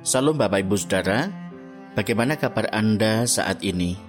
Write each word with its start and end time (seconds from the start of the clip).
Salam 0.00 0.32
Bapak 0.40 0.64
Ibu 0.64 0.80
Saudara, 0.80 1.28
bagaimana 1.92 2.32
kabar 2.40 2.72
Anda 2.72 3.28
saat 3.28 3.60
ini? 3.60 4.00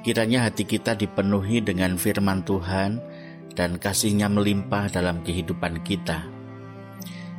Kiranya 0.00 0.48
hati 0.48 0.64
kita 0.64 0.96
dipenuhi 0.96 1.60
dengan 1.60 2.00
firman 2.00 2.40
Tuhan 2.40 3.04
dan 3.52 3.76
kasihnya 3.76 4.32
melimpah 4.32 4.88
dalam 4.88 5.20
kehidupan 5.20 5.84
kita. 5.84 6.24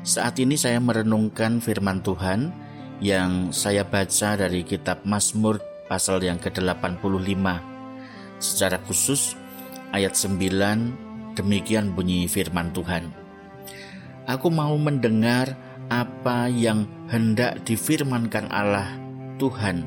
Saat 0.06 0.38
ini 0.38 0.62
saya 0.62 0.78
merenungkan 0.78 1.58
firman 1.58 2.06
Tuhan 2.06 2.54
yang 3.02 3.50
saya 3.50 3.82
baca 3.82 4.38
dari 4.38 4.62
kitab 4.62 5.02
Mazmur 5.02 5.58
pasal 5.90 6.22
yang 6.22 6.38
ke-85. 6.38 7.34
Secara 8.46 8.78
khusus 8.86 9.34
ayat 9.90 10.14
9 10.14 11.34
demikian 11.34 11.98
bunyi 11.98 12.30
firman 12.30 12.70
Tuhan. 12.78 13.10
Aku 14.30 14.54
mau 14.54 14.78
mendengar 14.78 15.65
apa 15.90 16.50
yang 16.50 16.90
hendak 17.10 17.62
difirmankan 17.68 18.50
Allah 18.50 18.90
Tuhan. 19.38 19.86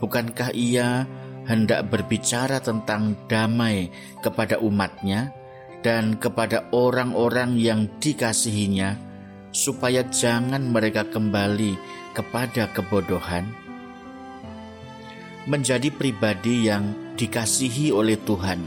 Bukankah 0.00 0.56
ia 0.56 1.04
hendak 1.44 1.92
berbicara 1.92 2.62
tentang 2.62 3.16
damai 3.28 3.92
kepada 4.24 4.56
umatnya 4.62 5.34
dan 5.84 6.16
kepada 6.16 6.68
orang-orang 6.72 7.56
yang 7.56 7.88
dikasihinya, 8.00 8.96
supaya 9.52 10.04
jangan 10.08 10.64
mereka 10.68 11.04
kembali 11.08 11.76
kepada 12.16 12.68
kebodohan? 12.72 13.48
Menjadi 15.48 15.88
pribadi 15.92 16.68
yang 16.68 17.16
dikasihi 17.16 17.92
oleh 17.92 18.16
Tuhan. 18.20 18.60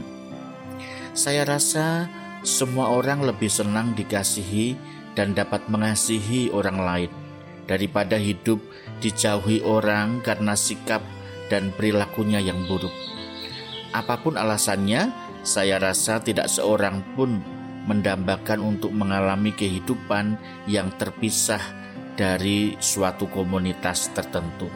Saya 1.14 1.46
rasa 1.46 2.10
semua 2.42 2.90
orang 2.90 3.22
lebih 3.22 3.46
senang 3.48 3.94
dikasihi 3.94 4.93
dan 5.14 5.32
dapat 5.32 5.66
mengasihi 5.70 6.50
orang 6.50 6.78
lain 6.78 7.10
daripada 7.64 8.20
hidup 8.20 8.60
dijauhi 9.00 9.64
orang 9.64 10.20
karena 10.20 10.54
sikap 10.54 11.00
dan 11.48 11.72
perilakunya 11.74 12.40
yang 12.40 12.60
buruk. 12.68 12.92
Apa 13.94 14.20
pun 14.20 14.34
alasannya, 14.34 15.14
saya 15.46 15.78
rasa 15.78 16.18
tidak 16.18 16.50
seorang 16.50 17.00
pun 17.14 17.38
mendambakan 17.84 18.64
untuk 18.64 18.90
mengalami 18.90 19.52
kehidupan 19.52 20.40
yang 20.66 20.88
terpisah 20.96 21.60
dari 22.16 22.74
suatu 22.80 23.28
komunitas 23.28 24.10
tertentu. 24.16 24.66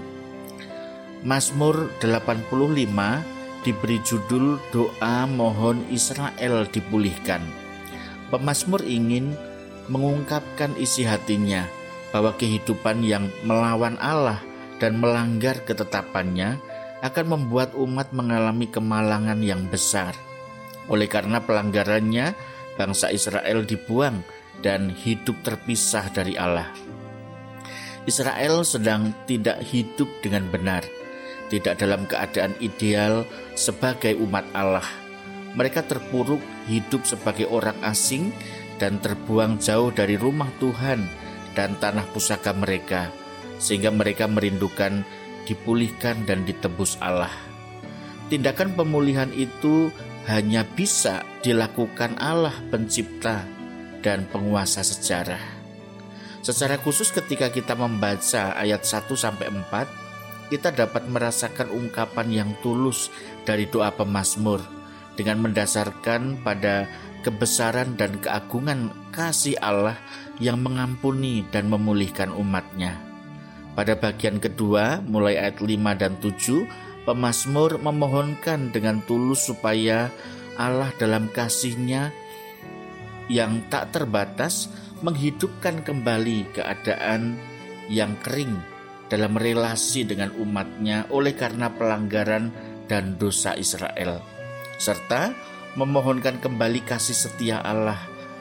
Mazmur 1.24 1.90
85 1.98 3.66
diberi 3.66 3.98
judul 4.06 4.62
doa 4.70 5.26
mohon 5.26 5.82
Israel 5.90 6.68
dipulihkan. 6.70 7.42
Pemazmur 8.30 8.84
ingin 8.86 9.34
mengungkapkan 9.88 10.76
isi 10.76 11.04
hatinya 11.04 11.66
bahwa 12.12 12.32
kehidupan 12.36 13.04
yang 13.04 13.28
melawan 13.44 13.96
Allah 14.00 14.40
dan 14.80 14.96
melanggar 14.96 15.60
ketetapannya 15.66 16.56
akan 17.04 17.26
membuat 17.26 17.74
umat 17.76 18.10
mengalami 18.14 18.66
kemalangan 18.70 19.38
yang 19.42 19.66
besar. 19.68 20.14
Oleh 20.88 21.06
karena 21.06 21.44
pelanggarannya, 21.44 22.32
bangsa 22.80 23.12
Israel 23.12 23.62
dibuang 23.66 24.24
dan 24.64 24.90
hidup 24.90 25.38
terpisah 25.44 26.10
dari 26.10 26.34
Allah. 26.34 26.66
Israel 28.08 28.64
sedang 28.64 29.12
tidak 29.28 29.60
hidup 29.68 30.08
dengan 30.24 30.48
benar, 30.48 30.80
tidak 31.52 31.76
dalam 31.76 32.08
keadaan 32.08 32.56
ideal 32.58 33.28
sebagai 33.52 34.16
umat 34.16 34.48
Allah. 34.56 34.86
Mereka 35.52 35.84
terpuruk 35.84 36.40
hidup 36.64 37.04
sebagai 37.04 37.48
orang 37.52 37.76
asing 37.84 38.32
dan 38.78 39.02
terbuang 39.02 39.58
jauh 39.58 39.90
dari 39.90 40.14
rumah 40.14 40.48
Tuhan 40.62 41.04
dan 41.52 41.74
tanah 41.82 42.06
pusaka 42.14 42.54
mereka, 42.54 43.10
sehingga 43.58 43.90
mereka 43.90 44.30
merindukan 44.30 45.02
dipulihkan 45.44 46.24
dan 46.24 46.46
ditebus 46.46 46.96
Allah. 47.02 47.32
Tindakan 48.30 48.78
pemulihan 48.78 49.28
itu 49.34 49.90
hanya 50.30 50.62
bisa 50.62 51.24
dilakukan 51.40 52.20
Allah 52.20 52.54
pencipta 52.68 53.42
dan 54.04 54.28
penguasa 54.28 54.84
sejarah. 54.84 55.40
Secara 56.44 56.78
khusus 56.78 57.10
ketika 57.10 57.50
kita 57.50 57.74
membaca 57.74 58.54
ayat 58.54 58.84
1 58.86 59.08
sampai 59.18 59.50
4, 59.50 60.52
kita 60.52 60.72
dapat 60.72 61.04
merasakan 61.08 61.68
ungkapan 61.72 62.28
yang 62.32 62.50
tulus 62.64 63.12
dari 63.44 63.68
doa 63.68 63.92
pemazmur 63.92 64.60
dengan 65.18 65.42
mendasarkan 65.44 66.40
pada 66.40 66.88
kebesaran 67.28 68.00
dan 68.00 68.16
keagungan 68.24 68.88
kasih 69.12 69.60
Allah 69.60 70.00
yang 70.40 70.64
mengampuni 70.64 71.44
dan 71.52 71.68
memulihkan 71.68 72.32
umatnya. 72.32 72.96
Pada 73.76 73.92
bagian 74.00 74.40
kedua, 74.40 75.04
mulai 75.04 75.36
ayat 75.36 75.60
5 75.60 76.00
dan 76.00 76.16
7, 76.24 77.04
pemazmur 77.04 77.76
memohonkan 77.84 78.72
dengan 78.72 79.04
tulus 79.04 79.44
supaya 79.44 80.08
Allah 80.56 80.88
dalam 80.96 81.28
kasihnya 81.28 82.16
yang 83.28 83.60
tak 83.68 83.92
terbatas 83.92 84.72
menghidupkan 85.04 85.84
kembali 85.84 86.56
keadaan 86.56 87.36
yang 87.92 88.16
kering 88.24 88.56
dalam 89.12 89.36
relasi 89.36 90.08
dengan 90.08 90.32
umatnya 90.40 91.04
oleh 91.12 91.36
karena 91.36 91.68
pelanggaran 91.68 92.50
dan 92.88 93.20
dosa 93.20 93.52
Israel. 93.54 94.24
Serta 94.80 95.36
memohonkan 95.74 96.40
kembali 96.40 96.80
kasih 96.86 97.16
setia 97.16 97.60
Allah 97.60 97.98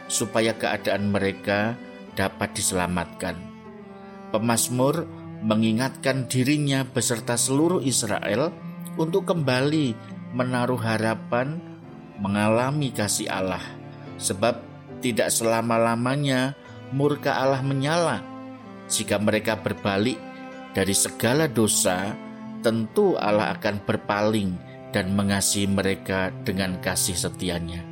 supaya 0.08 0.56
keadaan 0.56 1.12
mereka 1.12 1.76
dapat 2.16 2.56
diselamatkan. 2.56 3.36
Pemazmur 4.32 5.08
mengingatkan 5.44 6.26
dirinya 6.32 6.88
beserta 6.88 7.36
seluruh 7.36 7.84
Israel 7.84 8.52
untuk 8.98 9.30
kembali 9.30 9.94
menaruh 10.34 10.80
harapan 10.80 11.62
mengalami 12.18 12.90
kasih 12.90 13.30
Allah, 13.30 13.62
sebab 14.18 14.60
tidak 15.00 15.30
selama-lamanya 15.30 16.58
murka 16.90 17.38
Allah 17.38 17.62
menyala. 17.62 18.26
Jika 18.90 19.22
mereka 19.22 19.60
berbalik 19.60 20.18
dari 20.74 20.96
segala 20.96 21.46
dosa, 21.46 22.16
tentu 22.66 23.14
Allah 23.20 23.54
akan 23.54 23.84
berpaling 23.86 24.58
dan 24.98 25.14
mengasihi 25.14 25.70
mereka 25.70 26.34
dengan 26.42 26.82
kasih 26.82 27.14
setianya. 27.14 27.86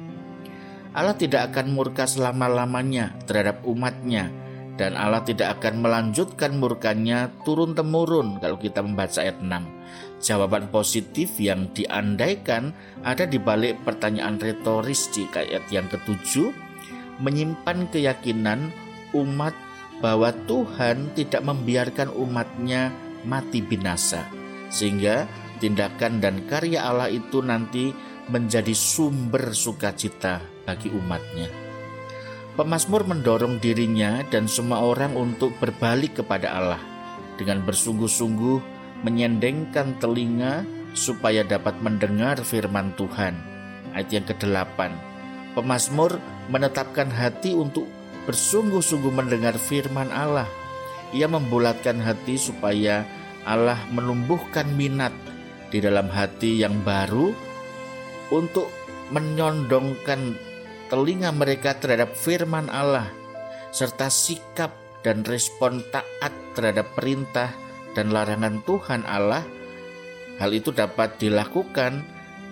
Allah 0.97 1.13
tidak 1.13 1.53
akan 1.53 1.77
murka 1.77 2.09
selama-lamanya 2.09 3.13
terhadap 3.29 3.61
umatnya 3.61 4.33
dan 4.73 4.97
Allah 4.97 5.21
tidak 5.21 5.61
akan 5.61 5.85
melanjutkan 5.85 6.57
murkanya 6.57 7.29
turun-temurun 7.45 8.41
kalau 8.41 8.57
kita 8.57 8.81
membaca 8.81 9.21
ayat 9.21 9.37
6. 9.37 9.53
Jawaban 10.17 10.73
positif 10.73 11.37
yang 11.37 11.69
diandaikan 11.77 12.73
ada 13.05 13.29
di 13.29 13.37
balik 13.37 13.85
pertanyaan 13.85 14.41
retoris 14.41 15.13
di 15.13 15.29
ayat 15.29 15.61
yang 15.69 15.85
ketujuh 15.85 16.49
menyimpan 17.21 17.85
keyakinan 17.93 18.73
umat 19.13 19.53
bahwa 20.01 20.33
Tuhan 20.49 21.13
tidak 21.13 21.45
membiarkan 21.45 22.09
umatnya 22.17 22.89
mati 23.29 23.61
binasa 23.61 24.25
sehingga 24.73 25.44
tindakan 25.57 26.19
dan 26.23 26.43
karya 26.45 26.85
Allah 26.85 27.09
itu 27.09 27.39
nanti 27.41 27.91
menjadi 28.29 28.73
sumber 28.73 29.53
sukacita 29.53 30.41
bagi 30.65 30.89
umatnya. 30.89 31.49
Pemasmur 32.55 33.03
mendorong 33.03 33.59
dirinya 33.59 34.23
dan 34.31 34.47
semua 34.47 34.79
orang 34.79 35.11
untuk 35.13 35.51
berbalik 35.59 36.23
kepada 36.23 36.55
Allah 36.55 36.81
dengan 37.35 37.59
bersungguh-sungguh 37.67 38.59
menyendengkan 39.03 39.99
telinga 39.99 40.63
supaya 40.95 41.43
dapat 41.43 41.75
mendengar 41.83 42.39
firman 42.39 42.95
Tuhan. 42.95 43.35
Ayat 43.91 44.09
yang 44.11 44.25
ke-8. 44.25 44.79
Pemasmur 45.51 46.19
menetapkan 46.47 47.11
hati 47.11 47.51
untuk 47.51 47.87
bersungguh-sungguh 48.23 49.11
mendengar 49.11 49.59
firman 49.59 50.07
Allah. 50.15 50.47
Ia 51.11 51.27
membulatkan 51.27 51.99
hati 51.99 52.39
supaya 52.39 53.03
Allah 53.43 53.77
menumbuhkan 53.91 54.65
minat 54.73 55.13
di 55.69 55.81
dalam 55.81 56.07
hati 56.09 56.61
yang 56.61 56.81
baru 56.85 57.33
untuk 58.33 58.69
menyondongkan 59.13 60.37
telinga 60.89 61.29
mereka 61.33 61.77
terhadap 61.77 62.13
firman 62.13 62.69
Allah 62.69 63.09
serta 63.69 64.09
sikap 64.09 64.71
dan 65.05 65.21
respon 65.27 65.83
taat 65.93 66.33
terhadap 66.57 66.89
perintah 66.97 67.53
dan 67.93 68.09
larangan 68.09 68.63
Tuhan 68.65 69.05
Allah 69.05 69.43
hal 70.41 70.51
itu 70.51 70.71
dapat 70.71 71.15
dilakukan 71.21 72.03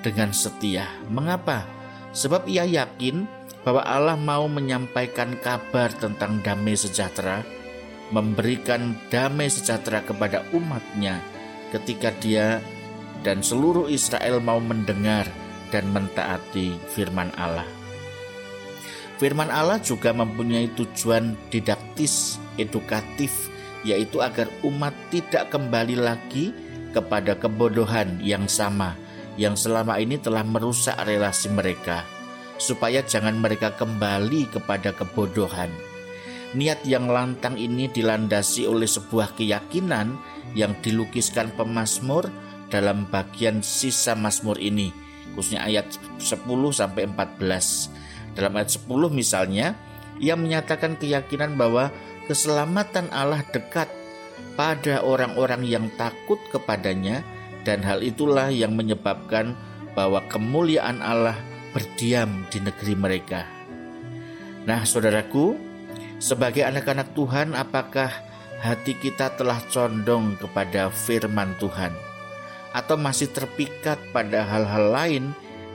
dengan 0.04 0.36
setia. 0.36 0.86
Mengapa? 1.08 1.66
Sebab 2.14 2.46
ia 2.46 2.68
yakin 2.68 3.26
bahwa 3.64 3.82
Allah 3.82 4.20
mau 4.20 4.46
menyampaikan 4.52 5.40
kabar 5.40 5.90
tentang 5.96 6.44
damai 6.44 6.76
sejahtera, 6.76 7.42
memberikan 8.12 8.94
damai 9.08 9.48
sejahtera 9.50 10.04
kepada 10.04 10.46
umatnya 10.54 11.24
ketika 11.72 12.14
dia 12.22 12.62
dan 13.24 13.40
seluruh 13.40 13.88
Israel 13.88 14.44
mau 14.44 14.60
mendengar 14.60 15.26
dan 15.72 15.90
mentaati 15.90 16.78
firman 16.92 17.32
Allah. 17.40 17.66
Firman 19.18 19.48
Allah 19.48 19.80
juga 19.80 20.12
mempunyai 20.12 20.70
tujuan 20.76 21.34
didaktis, 21.48 22.38
edukatif, 22.60 23.50
yaitu 23.88 24.20
agar 24.20 24.52
umat 24.68 24.92
tidak 25.10 25.50
kembali 25.50 25.96
lagi 25.96 26.52
kepada 26.92 27.40
kebodohan 27.40 28.20
yang 28.20 28.46
sama 28.46 29.00
yang 29.34 29.58
selama 29.58 29.98
ini 29.98 30.22
telah 30.22 30.46
merusak 30.46 30.94
relasi 31.10 31.50
mereka, 31.50 32.06
supaya 32.62 33.02
jangan 33.02 33.34
mereka 33.42 33.74
kembali 33.74 34.54
kepada 34.54 34.94
kebodohan. 34.94 35.74
Niat 36.54 36.86
yang 36.86 37.10
lantang 37.10 37.58
ini 37.58 37.90
dilandasi 37.90 38.70
oleh 38.70 38.86
sebuah 38.86 39.34
keyakinan 39.34 40.14
yang 40.54 40.78
dilukiskan 40.86 41.50
pemazmur 41.58 42.30
dalam 42.74 43.06
bagian 43.06 43.62
sisa 43.62 44.18
Mazmur 44.18 44.58
ini, 44.58 44.90
khususnya 45.38 45.62
ayat 45.62 45.94
10 46.18 46.42
sampai 46.74 47.06
14. 47.06 48.34
Dalam 48.34 48.58
ayat 48.58 48.74
10 48.74 49.14
misalnya, 49.14 49.78
ia 50.18 50.34
menyatakan 50.34 50.98
keyakinan 50.98 51.54
bahwa 51.54 51.94
keselamatan 52.26 53.14
Allah 53.14 53.46
dekat 53.54 53.86
pada 54.58 55.06
orang-orang 55.06 55.62
yang 55.70 55.86
takut 55.94 56.42
kepadanya 56.50 57.22
dan 57.62 57.86
hal 57.86 58.02
itulah 58.02 58.50
yang 58.50 58.74
menyebabkan 58.74 59.54
bahwa 59.94 60.26
kemuliaan 60.26 61.00
Allah 61.06 61.38
berdiam 61.78 62.46
di 62.50 62.58
negeri 62.58 62.94
mereka. 62.98 63.46
Nah, 64.66 64.82
saudaraku, 64.88 65.58
sebagai 66.18 66.66
anak-anak 66.66 67.14
Tuhan, 67.14 67.54
apakah 67.54 68.10
hati 68.64 68.96
kita 68.96 69.36
telah 69.36 69.60
condong 69.68 70.40
kepada 70.40 70.88
firman 70.88 71.52
Tuhan, 71.60 71.92
atau 72.74 72.98
masih 72.98 73.30
terpikat 73.30 74.02
pada 74.10 74.44
hal-hal 74.44 74.86
lain 74.90 75.24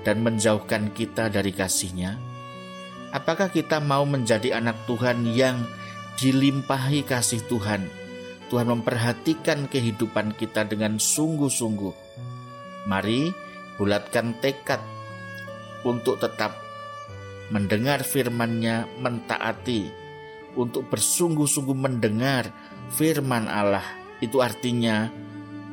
dan 0.02 0.20
menjauhkan 0.20 0.90
kita 0.92 1.30
dari 1.30 1.54
kasihnya? 1.54 2.18
Apakah 3.14 3.48
kita 3.48 3.80
mau 3.80 4.04
menjadi 4.04 4.58
anak 4.60 4.84
Tuhan 4.84 5.24
yang 5.32 5.64
dilimpahi 6.20 7.06
kasih 7.06 7.40
Tuhan? 7.48 7.88
Tuhan 8.52 8.68
memperhatikan 8.68 9.70
kehidupan 9.70 10.36
kita 10.36 10.68
dengan 10.68 11.00
sungguh-sungguh. 11.00 11.94
Mari 12.88 13.32
bulatkan 13.76 14.36
tekad 14.40 14.80
untuk 15.84 16.18
tetap 16.18 16.56
mendengar 17.48 18.04
firman-Nya, 18.04 18.88
mentaati, 19.00 19.88
untuk 20.56 20.88
bersungguh-sungguh 20.88 21.76
mendengar 21.76 22.50
firman 22.92 23.48
Allah. 23.48 23.84
Itu 24.18 24.40
artinya 24.42 25.12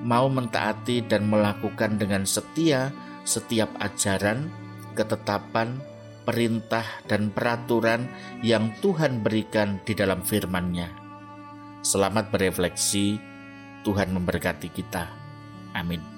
mau 0.06 0.30
mentaati 0.30 1.02
dan 1.02 1.25
melakukan 1.25 1.98
dengan 1.98 2.30
setia 2.30 2.94
setiap 3.25 3.74
ajaran, 3.81 4.54
ketetapan, 4.94 5.81
perintah, 6.24 6.86
dan 7.10 7.34
peraturan 7.34 8.06
yang 8.46 8.69
Tuhan 8.86 9.25
berikan 9.25 9.81
di 9.81 9.98
dalam 9.98 10.22
firman-Nya. 10.22 10.94
Selamat 11.81 12.30
berefleksi, 12.30 13.18
Tuhan 13.81 14.13
memberkati 14.13 14.69
kita. 14.69 15.10
Amin. 15.74 16.15